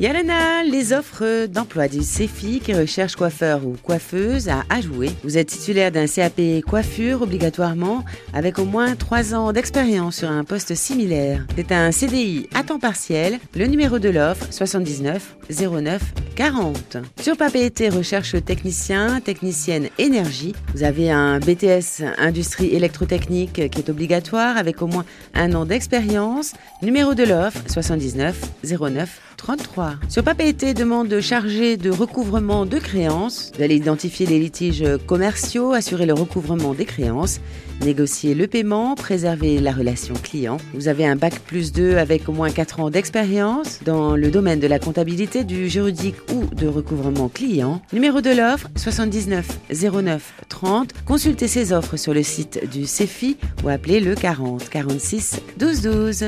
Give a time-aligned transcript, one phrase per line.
[0.00, 5.10] Yalana, les offres d'emploi du CEFI qui recherche coiffeur ou coiffeuse à ajouer.
[5.24, 10.44] Vous êtes titulaire d'un CAP coiffure obligatoirement avec au moins 3 ans d'expérience sur un
[10.44, 11.44] poste similaire.
[11.56, 13.40] C'est un CDI à temps partiel.
[13.56, 16.00] Le numéro de l'offre 79 09
[16.36, 16.98] 40.
[17.20, 20.54] Sur recherche technicien, technicienne énergie.
[20.74, 25.04] Vous avez un BTS industrie électrotechnique qui est obligatoire avec au moins
[25.34, 26.52] un an d'expérience.
[26.82, 29.94] Numéro de l'offre 79 09 33.
[30.08, 33.52] Sur Papeete demande de charger de recouvrement de créances.
[33.56, 37.40] Vous allez identifier les litiges commerciaux, assurer le recouvrement des créances,
[37.80, 40.58] négocier le paiement, préserver la relation client.
[40.74, 44.60] Vous avez un bac plus 2 avec au moins 4 ans d'expérience dans le domaine
[44.60, 47.80] de la comptabilité, du juridique ou de recouvrement client.
[47.92, 50.90] Numéro de l'offre 79 09 30.
[51.06, 56.24] Consultez ces offres sur le site du CEFI ou appelez le 40 46 12 12.